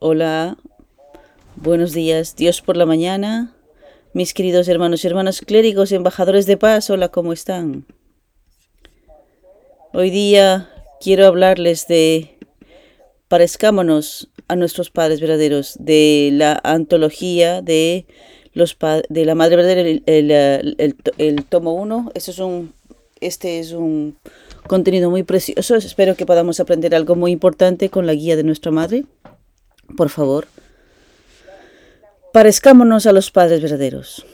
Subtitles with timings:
[0.00, 0.56] Hola,
[1.56, 3.56] buenos días, Dios por la mañana.
[4.12, 7.84] Mis queridos hermanos y hermanas clérigos, embajadores de paz, hola, ¿cómo están?
[9.92, 12.38] Hoy día quiero hablarles de
[13.26, 18.06] parezcámonos a nuestros padres verdaderos, de la antología de,
[18.52, 18.76] los
[19.08, 22.12] de la Madre Verdadera, el, tomo 1.
[22.14, 22.72] Este es un,
[23.20, 24.16] este es un
[24.68, 25.74] contenido muy precioso.
[25.74, 29.04] Espero que podamos aprender algo muy importante con la guía de nuestra Madre.
[29.96, 30.46] Por favor,
[32.32, 34.26] parezcámonos a los padres verdaderos.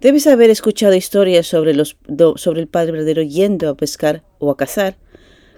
[0.00, 1.96] Debes haber escuchado historias sobre, los,
[2.36, 4.96] sobre el padre verdadero yendo a pescar o a cazar.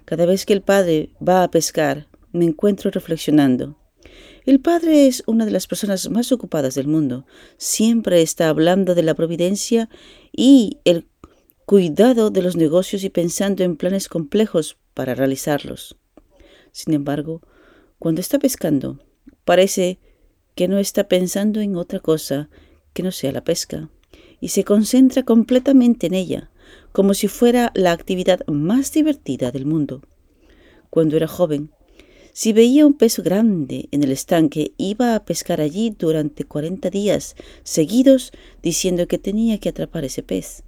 [0.04, 3.78] Cada vez que el padre va a pescar, me encuentro reflexionando.
[4.44, 7.24] El padre es una de las personas más ocupadas del mundo.
[7.56, 9.88] Siempre está hablando de la providencia
[10.32, 11.06] y el
[11.64, 15.96] cuidado de los negocios y pensando en planes complejos para realizarlos.
[16.72, 17.42] Sin embargo,
[18.02, 18.98] cuando está pescando,
[19.44, 20.00] parece
[20.56, 22.50] que no está pensando en otra cosa
[22.94, 23.90] que no sea la pesca,
[24.40, 26.50] y se concentra completamente en ella,
[26.90, 30.02] como si fuera la actividad más divertida del mundo.
[30.90, 31.70] Cuando era joven,
[32.32, 37.36] si veía un pez grande en el estanque, iba a pescar allí durante cuarenta días
[37.62, 38.32] seguidos
[38.64, 40.64] diciendo que tenía que atrapar ese pez.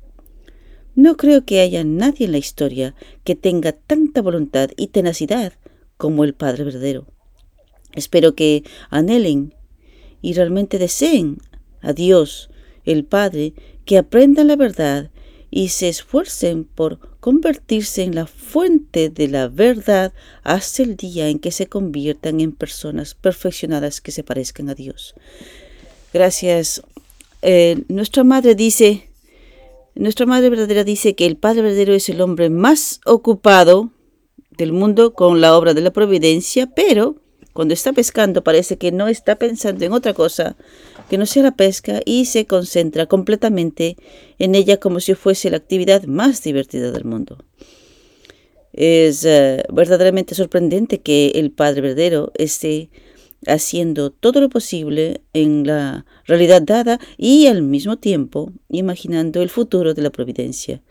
[0.94, 2.94] No creo que haya nadie en la historia
[3.24, 5.54] que tenga tanta voluntad y tenacidad
[5.96, 7.08] como el Padre verdadero.
[7.94, 9.54] Espero que anhelen
[10.22, 11.38] y realmente deseen
[11.80, 12.50] a Dios,
[12.84, 15.10] el Padre, que aprendan la verdad
[15.50, 21.38] y se esfuercen por convertirse en la fuente de la verdad hasta el día en
[21.38, 25.14] que se conviertan en personas perfeccionadas que se parezcan a Dios.
[26.12, 26.82] Gracias.
[27.42, 29.08] Eh, nuestra madre dice,
[29.94, 33.90] nuestra madre verdadera dice que el Padre verdadero es el hombre más ocupado
[34.50, 37.16] del mundo con la obra de la providencia, pero
[37.54, 40.56] cuando está pescando parece que no está pensando en otra cosa
[41.08, 43.96] que no sea la pesca y se concentra completamente
[44.38, 47.38] en ella como si fuese la actividad más divertida del mundo.
[48.72, 52.90] Es eh, verdaderamente sorprendente que el Padre verdadero esté
[53.46, 59.94] haciendo todo lo posible en la realidad dada y al mismo tiempo imaginando el futuro
[59.94, 60.82] de la providencia.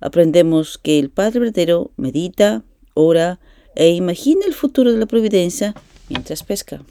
[0.00, 3.38] Aprendemos que el Padre verdadero medita, ora,
[3.74, 5.74] e imagina el futuro de la providencia
[6.08, 6.82] mientras pesca.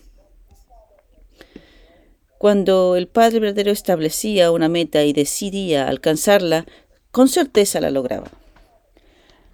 [2.38, 6.66] Cuando el Padre verdadero establecía una meta y decidía alcanzarla,
[7.12, 8.32] con certeza la lograba.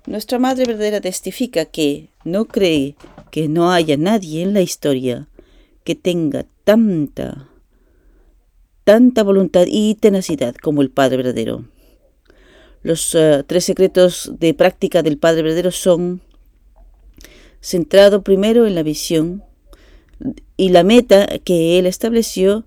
[0.07, 2.95] Nuestra Madre verdadera testifica que no cree
[3.29, 5.27] que no haya nadie en la historia
[5.83, 7.49] que tenga tanta,
[8.83, 11.65] tanta voluntad y tenacidad como el Padre verdadero.
[12.81, 16.21] Los eh, tres secretos de práctica del Padre verdadero son
[17.61, 19.43] centrado primero en la visión
[20.57, 22.65] y la meta que él estableció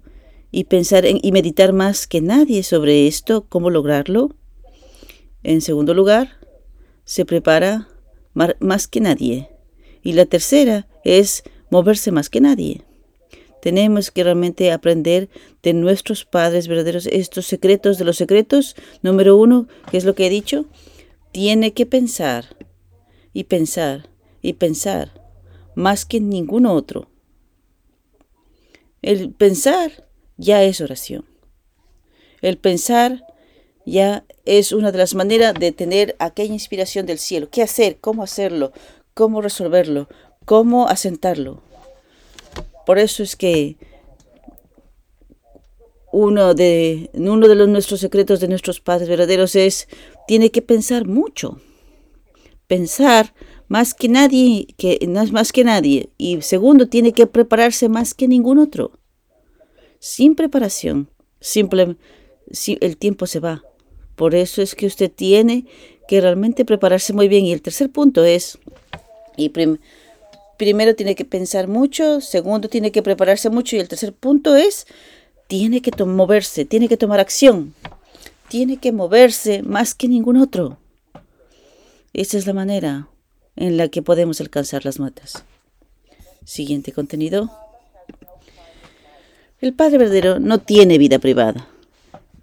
[0.50, 4.34] y pensar en, y meditar más que nadie sobre esto, cómo lograrlo.
[5.42, 6.38] En segundo lugar,
[7.04, 7.88] se prepara
[8.34, 9.48] más que nadie.
[10.02, 12.82] Y la tercera es moverse más que nadie.
[13.62, 15.28] Tenemos que realmente aprender
[15.62, 18.74] de nuestros padres verdaderos estos secretos de los secretos.
[19.02, 20.66] Número uno, que es lo que he dicho,
[21.30, 22.56] tiene que pensar
[23.32, 24.08] y pensar
[24.42, 25.12] y pensar
[25.74, 27.08] más que ningún otro.
[29.00, 31.24] El pensar ya es oración.
[32.40, 33.24] El pensar
[33.86, 37.48] ya es una de las maneras de tener aquella inspiración del cielo.
[37.50, 37.98] ¿Qué hacer?
[38.00, 38.72] ¿Cómo hacerlo?
[39.14, 40.08] ¿Cómo resolverlo?
[40.44, 41.62] ¿Cómo asentarlo?
[42.84, 43.76] Por eso es que
[46.12, 49.88] uno de, uno de los nuestros secretos de nuestros padres verdaderos es,
[50.26, 51.60] tiene que pensar mucho.
[52.66, 53.34] Pensar
[53.68, 54.98] más que nadie, que,
[55.32, 56.10] más que nadie.
[56.18, 58.92] Y segundo, tiene que prepararse más que ningún otro.
[59.98, 61.08] Sin preparación,
[61.40, 61.96] simple,
[62.50, 63.62] si el tiempo se va.
[64.16, 65.66] Por eso es que usted tiene
[66.08, 67.44] que realmente prepararse muy bien.
[67.44, 68.58] Y el tercer punto es,
[69.36, 69.52] y
[70.58, 74.86] primero tiene que pensar mucho, segundo tiene que prepararse mucho y el tercer punto es,
[75.46, 77.74] tiene que moverse, tiene que tomar acción,
[78.48, 80.78] tiene que moverse más que ningún otro.
[82.12, 83.08] Esa es la manera
[83.56, 85.44] en la que podemos alcanzar las metas.
[86.44, 87.50] Siguiente contenido.
[89.60, 91.68] El Padre verdadero no tiene vida privada.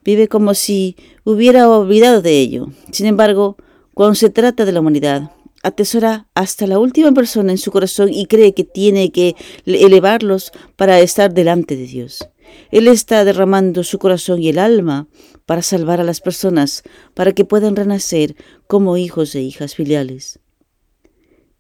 [0.04, 0.96] Vive como si
[1.26, 2.70] hubiera olvidado de ello.
[2.92, 3.58] Sin embargo,
[3.94, 8.26] cuando se trata de la humanidad, atesora hasta la última persona en su corazón y
[8.26, 9.36] cree que tiene que
[9.66, 12.30] elevarlos para estar delante de Dios.
[12.72, 15.08] Él está derramando su corazón y el alma
[15.46, 16.84] para salvar a las personas,
[17.14, 18.36] para que puedan renacer
[18.68, 20.40] como hijos e hijas filiales.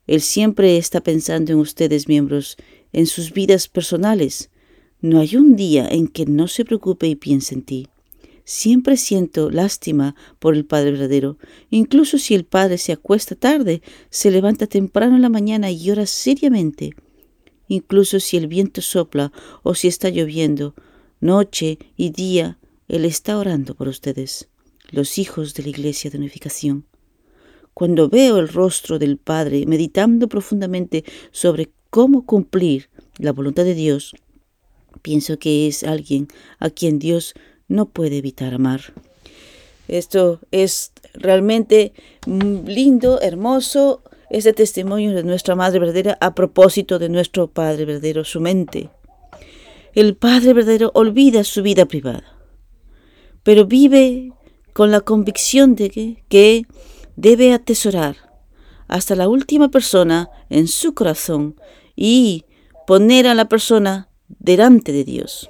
[0.10, 2.58] Él siempre está pensando en ustedes, miembros,
[2.94, 4.50] en sus vidas personales.
[5.02, 7.88] No hay un día en que no se preocupe y piense en ti.
[8.44, 11.38] Siempre siento lástima por el Padre verdadero.
[11.70, 16.08] Incluso si el Padre se acuesta tarde, se levanta temprano en la mañana y ora
[16.08, 16.90] seriamente.
[17.68, 20.74] Incluso si el viento sopla o si está lloviendo,
[21.20, 22.58] noche y día,
[22.88, 24.50] Él está orando por ustedes,
[24.90, 26.89] los hijos de la Iglesia de Unificación.
[27.74, 34.16] Cuando veo el rostro del Padre meditando profundamente sobre cómo cumplir la voluntad de Dios,
[35.02, 36.28] pienso que es alguien
[36.60, 37.34] a quien Dios
[37.68, 38.82] no puede evitar amar.
[39.88, 41.94] Esto es realmente
[42.26, 48.40] lindo, hermoso, ese testimonio de nuestra Madre verdadera a propósito de nuestro Padre verdadero, su
[48.40, 48.90] mente.
[49.96, 52.24] El Padre verdadero olvida su vida privada,
[53.42, 54.32] pero vive
[54.74, 56.66] con la convicción de que, que
[57.20, 58.16] debe atesorar
[58.88, 61.56] hasta la última persona en su corazón
[61.96, 62.46] y
[62.88, 65.50] poner a la persona delante de Dios.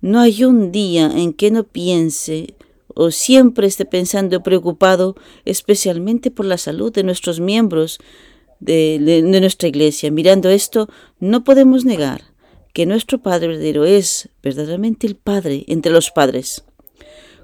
[0.00, 2.56] No hay un día en que no piense
[2.88, 5.14] o siempre esté pensando preocupado
[5.44, 7.98] especialmente por la salud de nuestros miembros
[8.60, 10.10] de, nuestra iglesia.
[10.10, 10.88] Mirando esto,
[11.20, 12.22] no podemos negar
[12.72, 16.64] que nuestro Padre verdadero es verdaderamente el Padre entre los padres.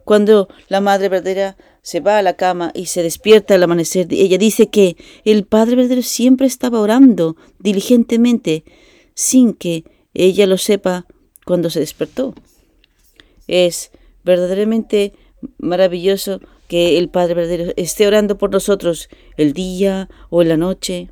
[0.05, 4.38] Cuando la Madre verdadera se va a la cama y se despierta al amanecer, ella
[4.38, 8.65] dice que el Padre verdadero siempre estaba orando diligentemente
[9.15, 9.85] sin que
[10.15, 11.06] ella lo sepa
[11.44, 12.35] cuando se despertó.
[13.47, 13.91] Es
[14.25, 15.15] verdaderamente
[15.59, 21.11] maravilloso que el Padre verdadero esté orando por nosotros el día o la noche,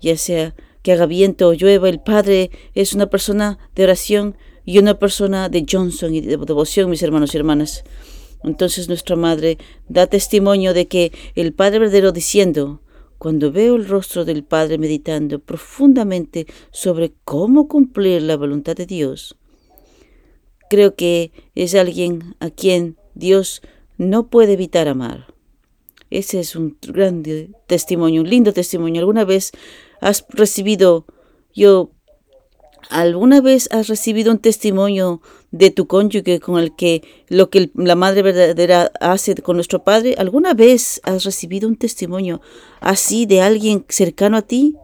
[0.00, 4.78] ya sea que haga viento o llueva, el Padre es una persona de oración y
[4.78, 7.84] una persona de Johnson y de devoción, mis hermanos y hermanas.
[8.44, 9.58] Entonces nuestra Madre
[9.88, 12.80] da testimonio de que el Padre verdadero diciendo,
[13.18, 19.36] cuando veo el rostro del Padre meditando profundamente sobre cómo cumplir la voluntad de Dios,
[20.70, 23.60] Creo que es alguien a quien Dios
[23.98, 25.34] no puede evitar amar.
[26.10, 29.00] Ese es un grande testimonio, un lindo testimonio.
[29.00, 29.50] ¿Alguna vez
[30.00, 31.06] has recibido,
[31.52, 31.90] yo,
[32.88, 37.94] alguna vez has recibido un testimonio de tu cónyuge con el que lo que la
[37.94, 40.14] Madre verdadera hace con nuestro Padre?
[40.18, 42.40] ¿Alguna vez has recibido un testimonio
[42.80, 44.74] así de alguien cercano a ti?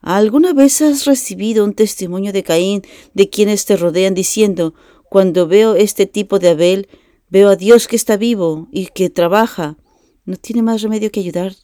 [0.00, 2.82] ¿Alguna vez has recibido un testimonio de Caín
[3.14, 4.74] de quienes te rodean diciendo,
[5.10, 6.88] cuando veo este tipo de Abel,
[7.28, 9.76] veo a Dios que está vivo y que trabaja,
[10.24, 11.54] no tiene más remedio que ayudar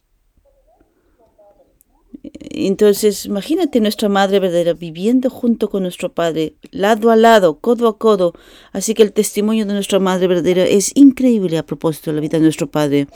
[2.40, 7.96] entonces, imagínate nuestra Madre verdadera viviendo junto con nuestro Padre, lado a lado, codo a
[7.98, 8.32] codo.
[8.72, 12.38] Así que el testimonio de nuestra Madre verdadera es increíble a propósito de la vida
[12.38, 13.06] de nuestro Padre.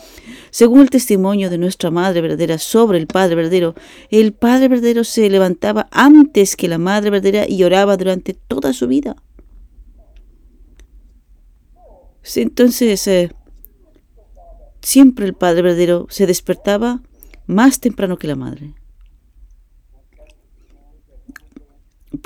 [0.50, 3.74] Según el testimonio de nuestra Madre verdadera sobre el Padre verdadero,
[4.10, 8.86] el Padre verdadero se levantaba antes que la Madre verdadera y oraba durante toda su
[8.86, 9.16] vida.
[12.36, 13.32] Entonces, eh,
[14.80, 17.02] siempre el Padre verdadero se despertaba
[17.46, 18.74] más temprano que la Madre.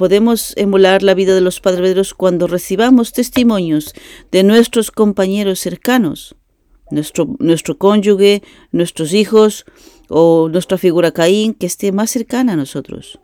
[0.03, 3.95] Podemos emular la vida de los padres cuando recibamos testimonios
[4.33, 6.35] de nuestros compañeros cercanos,
[6.91, 9.65] nuestro, nuestro cónyuge, nuestros hijos
[10.09, 13.21] o nuestra figura Caín que esté más cercana a nosotros.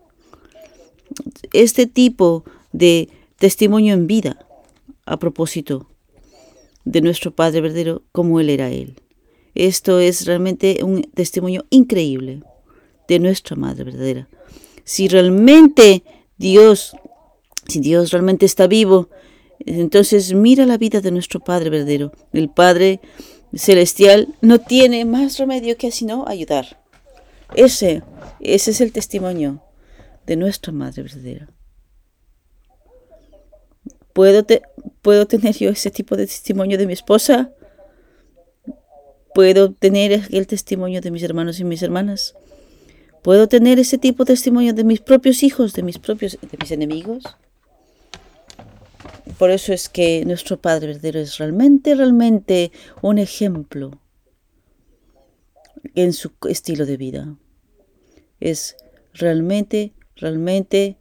[1.52, 3.08] Este tipo de
[3.40, 4.46] testimonio en vida,
[5.04, 5.88] a propósito
[6.84, 8.94] de nuestro Padre verdadero, como Él era Él.
[9.56, 12.44] Esto es realmente un testimonio increíble
[13.08, 14.28] de nuestra Madre verdadera.
[14.84, 16.04] Si realmente
[16.38, 16.96] Dios,
[17.66, 19.10] si Dios realmente está vivo,
[19.60, 22.12] entonces mira la vida de nuestro Padre verdadero.
[22.32, 23.00] El Padre
[23.54, 26.82] celestial no tiene más remedio que sino ayudar.
[27.54, 28.02] Ese,
[28.40, 29.62] ese es el testimonio
[30.26, 31.48] de nuestra Madre verdadera.
[34.12, 34.44] ¿Puedo,
[35.02, 37.52] ¿Puedo tener yo ese tipo de testimonio de mi esposa?
[39.34, 42.34] ¿Puedo tener el testimonio de mis hermanos y mis hermanas?
[43.22, 46.70] ¿Puedo tener ese tipo de testimonio de mis propios hijos, de mis propios, de mis
[46.70, 47.24] enemigos?
[49.38, 52.72] Por eso es que nuestro Padre verdadero es realmente, realmente
[53.02, 54.00] un ejemplo
[55.94, 57.36] en su estilo de vida.
[58.40, 58.76] Es
[59.12, 60.96] realmente, realmente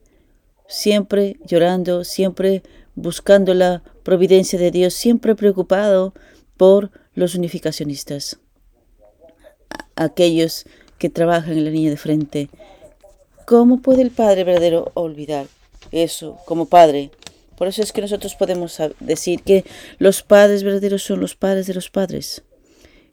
[0.68, 2.64] siempre llorando, siempre
[2.96, 6.14] buscando la providencia de Dios, siempre preocupado
[6.58, 8.40] por los unificacionistas,
[9.96, 10.66] aquellos
[10.98, 12.50] que trabajan en la línea de frente.
[13.46, 15.48] ¿Cómo puede el Padre verdadero olvidar
[15.92, 17.12] eso como Padre?
[17.58, 19.66] Por eso es que nosotros podemos decir que
[19.98, 22.44] los padres verdaderos son los padres de los padres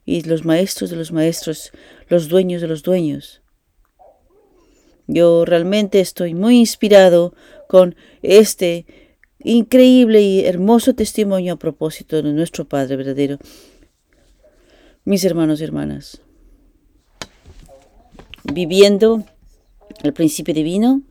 [0.05, 1.71] y los maestros de los maestros,
[2.09, 3.41] los dueños de los dueños.
[5.07, 7.33] Yo realmente estoy muy inspirado
[7.67, 8.85] con este
[9.39, 13.39] increíble y hermoso testimonio a propósito de nuestro Padre verdadero.
[15.05, 16.21] Mis hermanos y hermanas,
[18.51, 19.23] viviendo
[20.03, 21.01] el principio divino,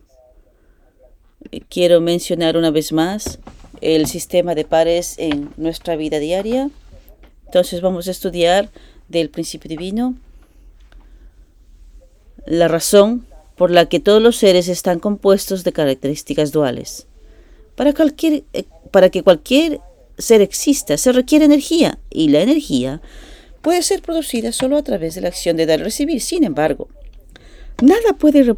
[1.69, 3.38] quiero mencionar una vez más
[3.81, 6.71] el sistema de pares en nuestra vida diaria.
[7.47, 8.71] Entonces vamos a estudiar
[9.09, 10.14] del principio divino
[12.47, 13.26] la razón
[13.57, 17.07] por la que todos los seres están compuestos de características duales.
[17.76, 19.81] Para, cualquier, eh, para que cualquier
[20.19, 23.00] ser exista se requiere energía y la energía
[23.62, 26.21] puede ser producida solo a través de la acción de dar y recibir.
[26.21, 26.88] Sin embargo,
[27.83, 28.54] nada puede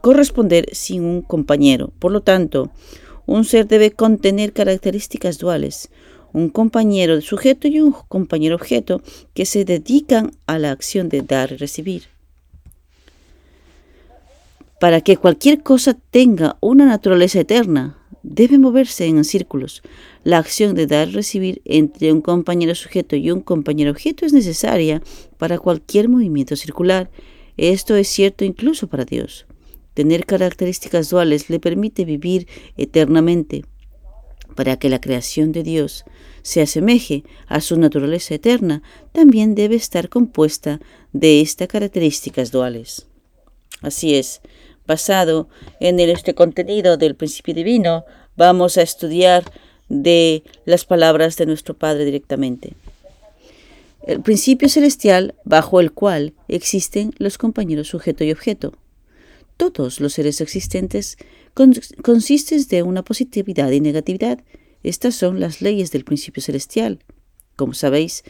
[0.00, 1.92] corresponder sin un compañero.
[1.98, 2.70] Por lo tanto,
[3.26, 5.90] un ser debe contener características duales,
[6.32, 9.02] un compañero sujeto y un compañero objeto
[9.34, 12.04] que se dedican a la acción de dar y recibir.
[14.78, 19.82] Para que cualquier cosa tenga una naturaleza eterna, debe moverse en círculos.
[20.24, 24.32] La acción de dar y recibir entre un compañero sujeto y un compañero objeto es
[24.32, 25.00] necesaria
[25.38, 27.08] para cualquier movimiento circular.
[27.56, 29.46] Esto es cierto incluso para Dios.
[29.94, 32.46] Tener características duales le permite vivir
[32.76, 33.64] eternamente.
[34.54, 36.04] Para que la creación de Dios
[36.42, 38.82] se asemeje a su naturaleza eterna,
[39.12, 40.80] también debe estar compuesta
[41.12, 43.06] de estas características duales.
[43.82, 44.40] Así es,
[44.86, 45.48] basado
[45.80, 48.04] en este contenido del principio divino,
[48.36, 49.50] vamos a estudiar
[49.88, 52.74] de las palabras de nuestro Padre directamente.
[54.06, 58.72] El principio celestial bajo el cual existen los compañeros sujeto y objeto.
[59.56, 61.16] Todos los seres existentes
[62.02, 64.44] consisten de una positividad y negatividad.
[64.82, 67.00] Estas son las leyes del principio celestial.
[67.56, 68.22] Como sabéis,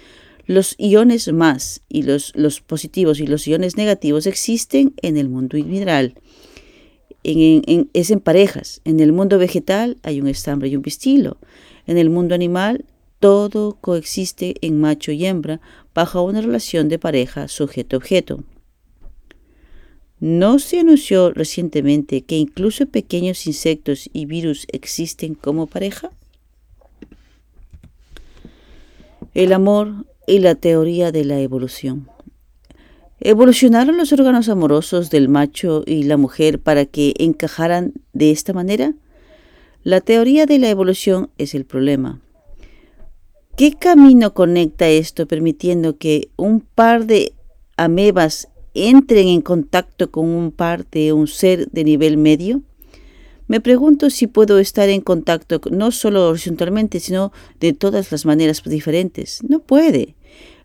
[0.47, 2.33] los iones más y los,
[2.67, 6.15] positivos y los iones negativos existen en el mundo mineral
[7.27, 8.81] es en parejas.
[8.85, 11.39] En el mundo vegetal hay un estambre y un pistilo.
[11.87, 12.85] En el mundo animal
[13.21, 15.61] todo coexiste en macho y hembra
[15.95, 18.45] bajo una relación de pareja sujeto-objeto.
[20.19, 26.11] ¿No se anunció recientemente que incluso pequeños insectos y virus existen como pareja?
[29.35, 32.09] El amor y la teoría de la evolución.
[33.21, 38.95] ¿Evolucionaron los órganos amorosos del macho y la mujer para que encajaran de esta manera?
[39.85, 42.21] La teoría de la evolución es el problema.
[43.57, 47.33] ¿Qué camino conecta esto permitiendo que un par de
[47.79, 52.61] amebas entren en contacto con un par de un ser de nivel medio?
[53.49, 58.63] Me pregunto si puedo estar en contacto no solo horizontalmente, sino de todas las maneras
[58.63, 59.41] diferentes.
[59.49, 60.17] No puede.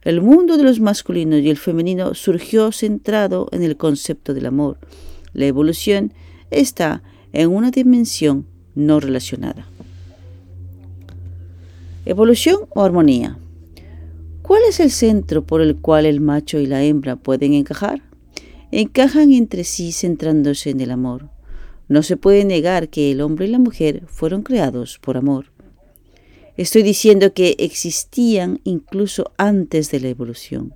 [0.02, 4.80] El mundo de los masculinos y el femenino surgió centrado en el concepto del amor.
[5.32, 6.12] La evolución
[6.50, 9.71] está en una dimensión no relacionada.
[12.04, 13.38] Evolución o armonía.
[14.42, 18.02] ¿Cuál es el centro por el cual el macho y la hembra pueden encajar?
[18.72, 21.30] Encajan entre sí centrándose en el amor.
[21.90, 25.52] No se puede negar que el hombre y la mujer fueron creados por amor.
[26.58, 30.74] Estoy diciendo que existían incluso antes de la evolución.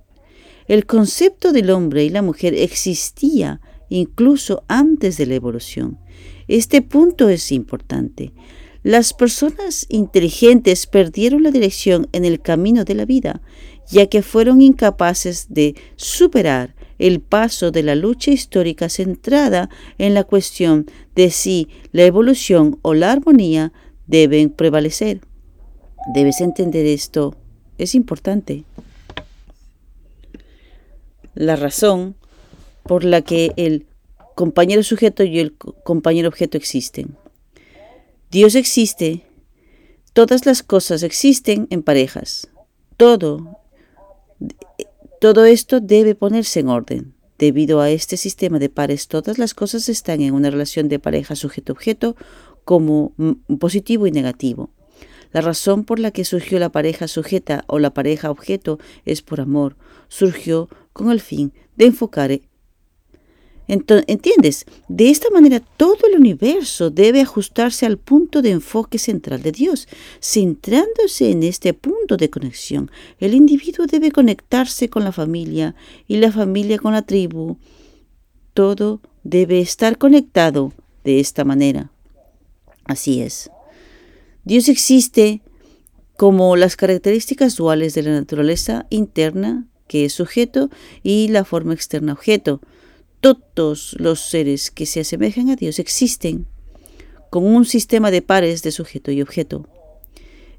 [0.68, 5.98] El concepto del hombre y la mujer existía incluso antes de la evolución.
[6.46, 8.32] Este punto es importante.
[8.86, 13.42] Las personas inteligentes perdieron la dirección en el camino de la vida,
[13.90, 20.22] ya que fueron incapaces de superar el paso de la lucha histórica centrada en la
[20.22, 23.72] cuestión de si la evolución o la armonía
[24.06, 25.20] deben prevalecer.
[26.14, 27.34] Debes entender esto.
[27.78, 28.62] Es importante.
[31.34, 32.14] La razón
[32.84, 33.84] por la que el
[34.36, 37.16] compañero sujeto y el compañero objeto existen.
[38.36, 39.22] Dios existe.
[40.12, 42.50] Todas las cosas existen en parejas.
[42.98, 43.62] Todo,
[45.22, 47.14] todo esto debe ponerse en orden.
[47.38, 51.34] Debido a este sistema de pares, todas las cosas están en una relación de pareja
[51.34, 52.14] sujeto-objeto
[52.66, 53.14] como
[53.58, 54.68] positivo y negativo.
[55.32, 59.40] La razón por la que surgió la pareja sujeta o la pareja objeto es por
[59.40, 59.78] amor.
[60.08, 62.38] Surgió con el fin de enfocar.
[63.68, 64.66] E-, ¿Entiendes?
[64.88, 69.88] De esta manera todo el universo debe ajustarse al punto de enfoque central de Dios.
[70.20, 75.74] Centrándose en este punto de conexión, el individuo debe conectarse con la familia
[76.06, 77.58] y la familia con la tribu.
[78.54, 80.72] Todo debe estar conectado
[81.04, 81.90] de esta manera.
[82.84, 83.50] Así es.
[84.44, 85.42] Dios existe
[86.16, 90.70] como las características duales de la naturaleza interna, que es sujeto,
[91.02, 92.60] y la forma externa objeto.
[93.20, 96.46] Todos los seres que se asemejan a Dios existen
[97.30, 99.68] con un sistema de pares de sujeto y objeto.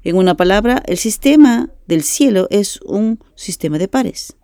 [0.04, 4.36] En una palabra, el sistema del cielo es un sistema de pares.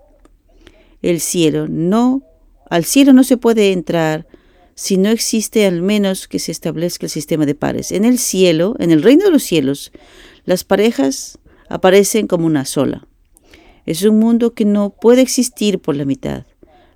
[1.03, 2.23] El cielo no,
[2.71, 4.27] al cielo no se puede entrar
[4.75, 7.93] si no existe al menos que se establezca el sistema de pares.
[7.93, 9.93] En el cielo, en el reino de los cielos,
[10.45, 13.07] las parejas aparecen como una sola.
[13.87, 16.47] Es un mundo que no puede existir por la mitad.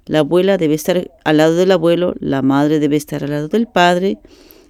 [0.09, 3.69] La abuela debe estar al lado del abuelo, la madre debe estar al lado del
[3.69, 4.19] padre,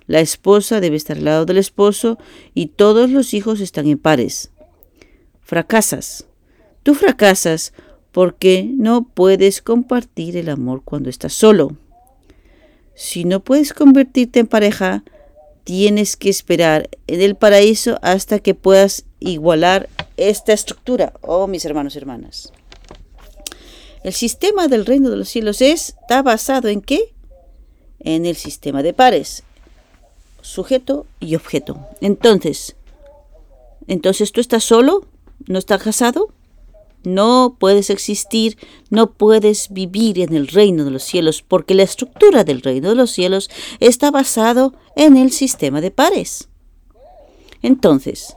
[0.08, 2.18] la esposa debe estar al lado del esposo
[2.54, 4.50] y todos los hijos están en pares.
[5.40, 6.26] Fracasas.
[6.82, 7.72] Tú fracasas
[8.10, 11.76] porque no puedes compartir el amor cuando estás solo.
[12.96, 15.04] Si no puedes convertirte en pareja,
[15.62, 21.12] tienes que esperar en el paraíso hasta que puedas igualar esta estructura.
[21.20, 22.52] Oh, mis hermanos y hermanas.
[24.02, 27.14] El sistema del reino de los cielos está basado en qué?
[28.00, 29.42] En el sistema de pares,
[30.40, 31.78] sujeto y objeto.
[32.00, 32.76] Entonces,
[33.86, 35.04] entonces tú estás solo,
[35.46, 36.32] no estás casado,
[37.04, 38.58] no puedes existir,
[38.90, 42.94] no puedes vivir en el reino de los cielos, porque la estructura del reino de
[42.94, 43.50] los cielos
[43.80, 46.48] está basado en el sistema de pares.
[47.62, 48.36] Entonces,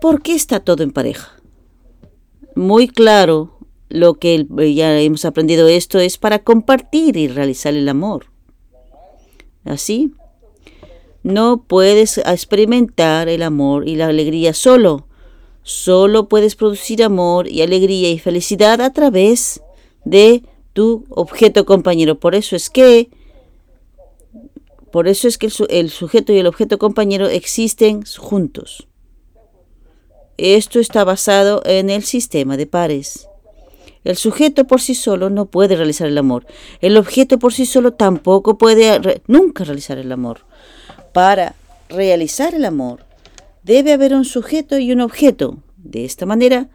[0.00, 1.41] ¿por qué está todo en pareja?
[2.54, 8.26] Muy claro lo que ya hemos aprendido esto es para compartir y realizar el amor.
[9.64, 10.12] Así,
[11.22, 15.06] no puedes experimentar el amor y la alegría solo.
[15.62, 19.62] Solo puedes producir amor y alegría y felicidad a través
[20.04, 20.42] de
[20.72, 22.18] tu objeto compañero.
[22.18, 23.10] Por eso es que
[24.90, 28.88] por eso es que el sujeto y el objeto compañero existen juntos.
[30.44, 33.28] Esto está basado en el sistema de pares.
[34.02, 36.46] El sujeto por sí solo no puede realizar el amor.
[36.80, 40.40] El objeto por sí solo tampoco puede nunca realizar el amor.
[41.12, 41.54] Para
[41.88, 43.04] realizar el amor
[43.62, 45.58] debe haber un sujeto y un objeto.
[45.76, 46.70] De esta manera,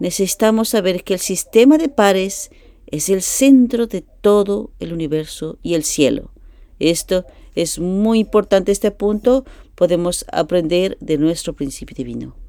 [0.00, 2.50] necesitamos saber que el sistema de pares
[2.86, 6.30] es el centro de todo el universo y el cielo.
[6.78, 12.43] Esto es muy importante, este punto podemos aprender de nuestro principio divino.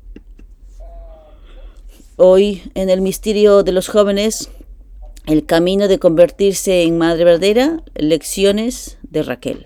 [2.18, 4.50] Hoy en el misterio de los jóvenes,
[5.26, 9.66] el camino de convertirse en madre verdadera, lecciones de Raquel.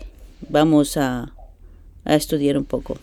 [0.50, 1.36] Vamos a,
[2.06, 2.98] a estudiar un poco.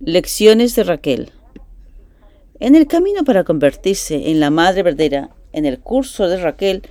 [0.00, 1.30] Lecciones de Raquel.
[2.58, 6.84] En el camino para convertirse en la madre verdadera, en el curso de Raquel,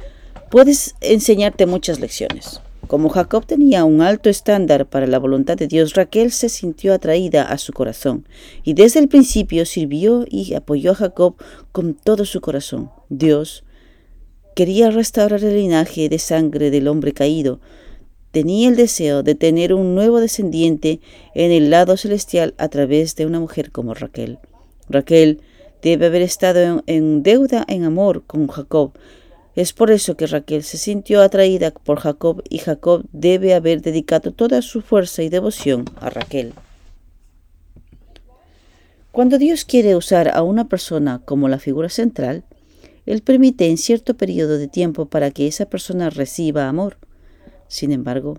[0.52, 2.62] puedes enseñarte muchas lecciones.
[2.90, 7.44] Como Jacob tenía un alto estándar para la voluntad de Dios, Raquel se sintió atraída
[7.44, 8.28] a su corazón
[8.64, 11.36] y desde el principio sirvió y apoyó a Jacob
[11.72, 12.90] con todo su corazón.
[13.10, 13.64] Dios
[14.56, 17.60] quería restaurar el linaje de sangre del hombre caído.
[18.32, 21.00] Tenía el deseo de tener un nuevo descendiente
[21.36, 24.40] en el lado celestial a través de una mujer como Raquel.
[24.90, 25.42] Raquel
[25.84, 28.94] debe haber estado en, deuda en amor con Jacob,
[29.60, 34.32] es por eso que Raquel se sintió atraída por Jacob y Jacob debe haber dedicado
[34.32, 36.54] toda su fuerza y devoción a Raquel.
[39.12, 42.46] Cuando Dios quiere usar a una persona como la figura central,
[43.06, 46.96] Él permite en cierto periodo de tiempo para que esa persona reciba amor.
[47.68, 48.38] Sin embargo,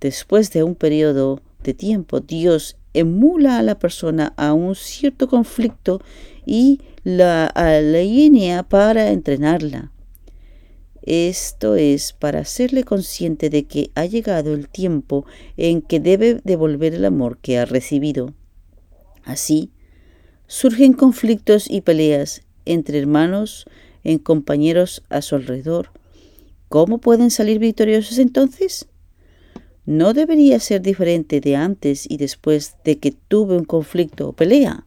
[0.00, 6.00] después de un periodo de tiempo, Dios emula a la persona a un cierto conflicto
[6.44, 9.92] y la alinea para entrenarla.
[11.10, 15.24] Esto es para hacerle consciente de que ha llegado el tiempo
[15.56, 18.34] en que debe devolver el amor que ha recibido.
[19.24, 19.70] Así,
[20.48, 23.64] surgen conflictos y peleas entre hermanos,
[24.04, 25.92] en compañeros a su alrededor.
[26.68, 28.86] ¿Cómo pueden salir victoriosos entonces?
[29.86, 34.84] No debería ser diferente de antes y después de que tuve un conflicto o pelea.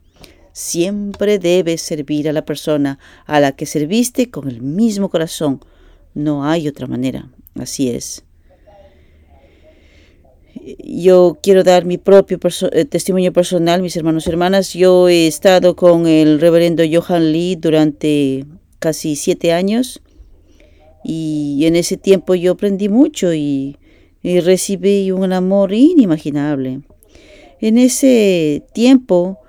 [0.53, 5.61] Siempre debes servir a la persona a la que serviste con el mismo corazón,
[6.13, 7.29] no hay otra manera.
[7.55, 8.23] Así es.
[10.83, 12.39] Yo quiero dar mi propio
[12.71, 14.73] eh, testimonio personal, mis hermanos y hermanas.
[14.73, 18.45] Yo he estado con el reverendo Johan Lee durante
[18.79, 20.01] casi siete años
[21.03, 23.77] y en ese tiempo yo aprendí mucho y,
[24.21, 26.81] y recibí un amor inimaginable.
[27.59, 29.39] En ese tiempo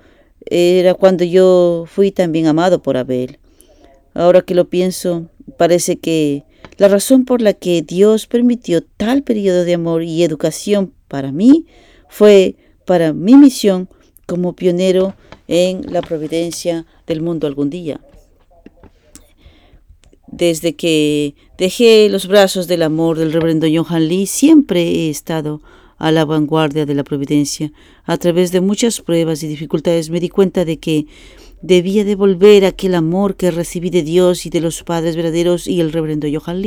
[0.45, 3.39] era cuando yo fui también amado por Abel.
[4.13, 6.43] Ahora que lo pienso, parece que
[6.77, 11.65] la razón por la que Dios permitió tal periodo de amor y educación para mí
[12.09, 12.55] fue
[12.85, 13.89] para mi misión
[14.25, 15.15] como pionero
[15.47, 18.01] en la providencia del mundo algún día.
[20.27, 25.61] Desde que dejé los brazos del amor del reverendo Johan Lee, siempre he estado
[25.97, 27.71] a la vanguardia de la providencia.
[28.03, 31.05] A través de muchas pruebas y dificultades me di cuenta de que
[31.63, 35.91] debía devolver aquel amor que recibí de Dios y de los padres verdaderos y el
[35.91, 36.61] reverendo Johan.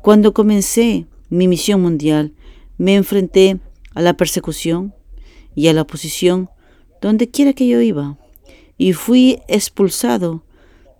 [0.00, 2.32] Cuando comencé mi misión mundial,
[2.78, 3.58] me enfrenté
[3.94, 4.94] a la persecución
[5.54, 6.48] y a la oposición
[7.02, 8.16] donde quiera que yo iba,
[8.78, 10.44] y fui expulsado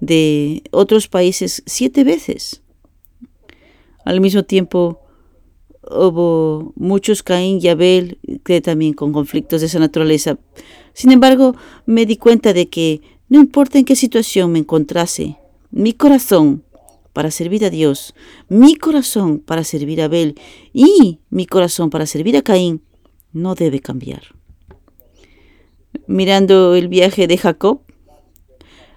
[0.01, 2.62] de otros países siete veces.
[4.05, 5.01] Al mismo tiempo,
[5.83, 10.38] hubo muchos Caín y Abel que también con conflictos de esa naturaleza.
[10.96, 11.54] Sin embargo,
[11.85, 15.37] me di cuenta de que no importa en qué situación me encontrase,
[15.70, 16.64] mi corazón
[17.12, 18.14] para servir a Dios,
[18.48, 20.40] mi corazón para servir a Abel
[20.72, 22.82] y mi corazón para servir a Caín
[23.35, 24.22] no debe cambiar.
[26.06, 27.82] Mirando el viaje de Jacob,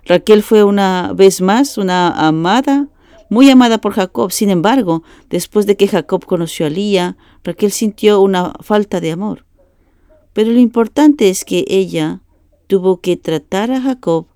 [0.06, 2.88] Raquel fue una vez más una amada,
[3.30, 4.32] muy amada por Jacob.
[4.32, 9.49] Sin embargo, después de que Jacob conoció a Lía, Raquel sintió una falta de amor.
[10.34, 12.22] Pero lo importante es que ella
[12.68, 14.28] tuvo que tratar a Jacob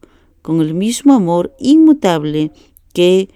[0.42, 2.52] con el mismo amor inmutable
[2.94, 3.30] que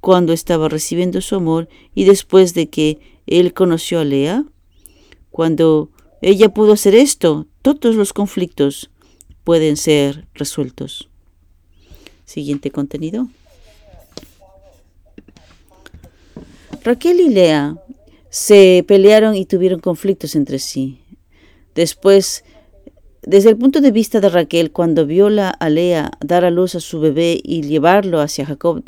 [0.00, 4.44] cuando estaba recibiendo su amor y después de que él conoció a Lea.
[5.30, 8.90] Cuando ella pudo hacer esto, todos los conflictos
[9.44, 11.08] pueden ser resueltos.
[12.24, 13.28] Siguiente contenido.
[16.84, 17.76] Raquel y Lea
[18.28, 21.01] se pelearon y tuvieron conflictos entre sí.
[21.74, 22.44] Después,
[23.22, 26.80] desde el punto de vista de Raquel, cuando vio a Lea dar a luz a
[26.80, 28.82] su bebé y llevarlo hacia Jacob,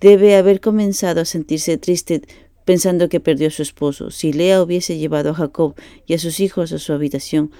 [0.00, 2.22] debe haber comenzado a sentirse triste
[2.64, 4.10] pensando que perdió a su esposo.
[4.10, 5.74] Si Lea hubiese llevado a Jacob
[6.06, 7.50] y a sus hijos a su habitación,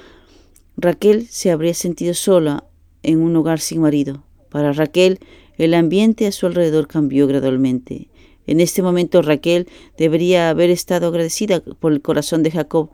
[0.76, 2.64] Raquel se habría sentido sola
[3.02, 4.24] en un hogar sin marido.
[4.50, 5.20] Para Raquel,
[5.58, 8.08] el ambiente a su alrededor cambió gradualmente.
[8.46, 12.90] En este momento Raquel debería haber estado agradecida por el corazón de Jacob,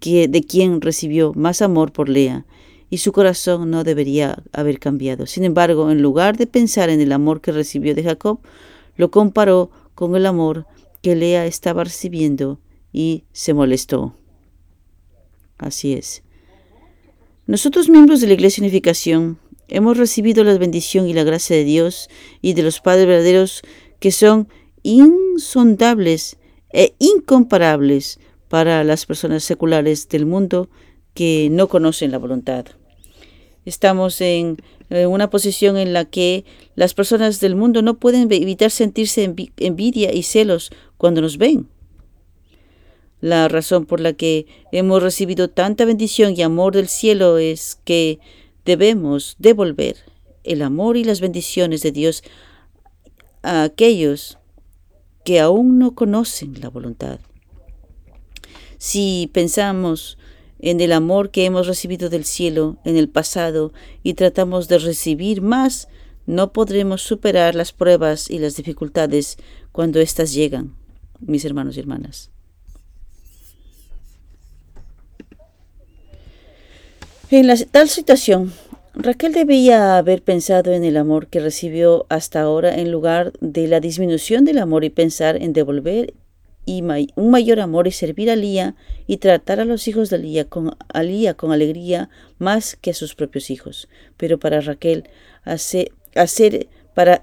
[0.00, 2.46] que, de quien recibió más amor por Lea,
[2.88, 5.26] y su corazón no debería haber cambiado.
[5.26, 8.40] Sin embargo, en lugar de pensar en el amor que recibió de Jacob,
[8.96, 10.66] lo comparó con el amor
[11.00, 12.58] que Lea estaba recibiendo
[12.92, 14.16] y se molestó.
[15.58, 16.22] Así es.
[17.46, 22.08] Nosotros miembros de la Iglesia Unificación hemos recibido la bendición y la gracia de Dios
[22.42, 23.62] y de los padres verdaderos
[24.00, 24.48] que son
[24.82, 26.38] insondables
[26.72, 28.18] e incomparables
[28.50, 30.68] para las personas seculares del mundo
[31.14, 32.66] que no conocen la voluntad.
[33.64, 34.56] Estamos en
[34.90, 40.12] eh, una posición en la que las personas del mundo no pueden evitar sentirse envidia
[40.12, 41.68] y celos cuando nos ven.
[43.20, 48.18] La razón por la que hemos recibido tanta bendición y amor del cielo es que
[48.64, 49.94] debemos devolver
[50.42, 52.24] el amor y las bendiciones de Dios
[53.42, 54.38] a aquellos
[55.24, 57.20] que aún no conocen la voluntad.
[58.80, 60.16] Si pensamos
[60.58, 65.42] en el amor que hemos recibido del cielo en el pasado y tratamos de recibir
[65.42, 65.88] más,
[66.24, 69.36] no podremos superar las pruebas y las dificultades
[69.70, 70.74] cuando éstas llegan,
[71.20, 72.30] mis hermanos y hermanas.
[77.30, 78.50] En la, tal situación,
[78.94, 83.80] Raquel debía haber pensado en el amor que recibió hasta ahora en lugar de la
[83.80, 86.14] disminución del amor y pensar en devolver
[87.16, 90.76] un mayor amor y servir a Lía y tratar a los hijos de Lía con,
[91.36, 93.88] con alegría más que a sus propios hijos.
[94.16, 95.04] Pero para Raquel
[95.44, 97.20] hacer, hacer para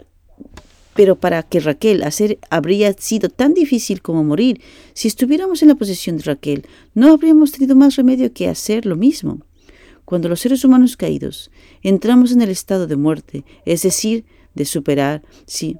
[0.97, 4.59] pero para que Raquel hacer habría sido tan difícil como morir.
[4.95, 8.95] Si estuviéramos en la posición de Raquel, no habríamos tenido más remedio que hacer lo
[8.95, 9.41] mismo.
[10.05, 11.51] Cuando los seres humanos caídos
[11.83, 15.77] entramos en el estado de muerte, es decir, de superar, si,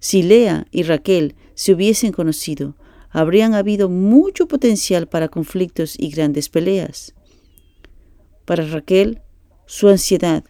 [0.00, 2.74] si Lea y Raquel se hubiesen conocido,
[3.10, 7.14] habrían habido mucho potencial para conflictos y grandes peleas.
[8.44, 9.20] Para Raquel,
[9.66, 10.44] su ansiedad,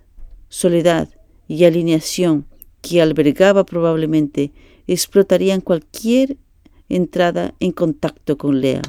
[0.48, 1.08] soledad
[1.46, 2.46] y alineación
[2.80, 4.52] que albergaba probablemente
[4.86, 6.36] explotarían cualquier
[6.88, 8.82] entrada en contacto con Lea.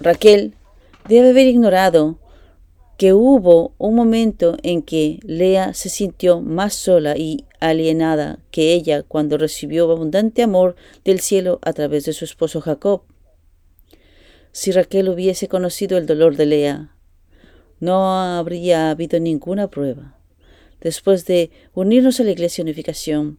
[0.00, 0.54] Raquel
[1.08, 2.19] debe haber ignorado
[3.00, 9.02] que hubo un momento en que Lea se sintió más sola y alienada que ella
[9.02, 13.04] cuando recibió abundante amor del cielo a través de su esposo Jacob.
[14.52, 16.94] Si Raquel hubiese conocido el dolor de Lea,
[17.78, 20.18] no habría habido ninguna prueba.
[20.82, 23.38] Después de unirnos a la Iglesia Unificación,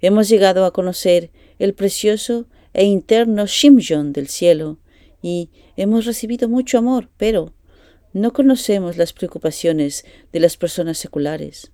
[0.00, 4.78] hemos llegado a conocer el precioso e interno Shimjon del cielo
[5.20, 7.52] y hemos recibido mucho amor, pero
[8.12, 11.72] no conocemos las preocupaciones de las personas seculares.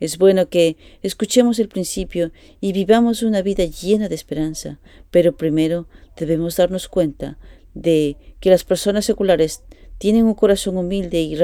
[0.00, 4.78] Es bueno que escuchemos el principio y vivamos una vida llena de esperanza,
[5.10, 7.38] pero primero debemos darnos cuenta
[7.74, 9.62] de que las personas seculares
[9.98, 11.34] tienen un corazón humilde y,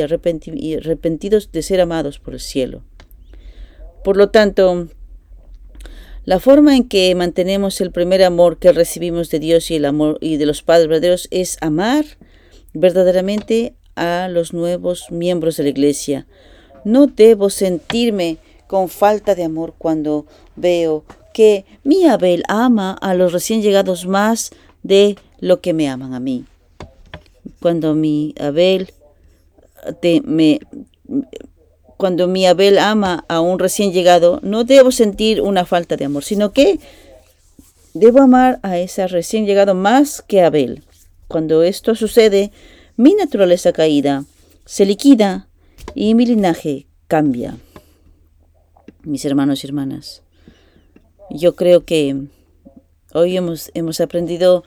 [0.00, 2.84] arrepentidos de ser amados por el cielo.
[4.04, 4.88] Por lo tanto,
[6.24, 10.18] la forma en que mantenemos el primer amor que recibimos de Dios y el amor
[10.20, 12.04] y de los padres verdaderos es amar
[12.74, 16.26] verdaderamente a los nuevos miembros de la iglesia,
[16.84, 23.32] no debo sentirme con falta de amor cuando veo que mi Abel ama a los
[23.32, 24.50] recién llegados más
[24.82, 26.44] de lo que me aman a mí.
[27.60, 28.92] Cuando mi Abel
[30.24, 30.60] me,
[31.96, 36.24] cuando mi Abel ama a un recién llegado, no debo sentir una falta de amor,
[36.24, 36.78] sino que
[37.94, 40.82] debo amar a ese recién llegado más que Abel.
[41.32, 42.52] Cuando esto sucede,
[42.96, 44.26] mi naturaleza caída
[44.66, 45.48] se liquida
[45.94, 47.56] y mi linaje cambia.
[49.02, 50.22] Mis hermanos y hermanas,
[51.30, 52.26] yo creo que
[53.14, 54.62] hoy hemos, hemos aprendido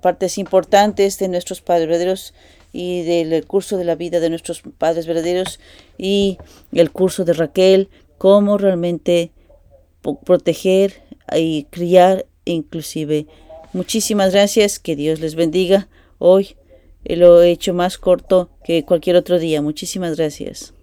[0.00, 2.32] partes importantes de nuestros padres verdaderos
[2.72, 5.60] y del curso de la vida de nuestros padres verdaderos
[5.98, 6.38] y
[6.72, 9.30] el curso de Raquel, cómo realmente
[10.24, 11.02] proteger
[11.36, 13.26] y criar inclusive.
[13.72, 15.88] Muchísimas gracias, que Dios les bendiga.
[16.18, 16.56] Hoy
[17.04, 19.62] lo he hecho más corto que cualquier otro día.
[19.62, 20.74] Muchísimas gracias.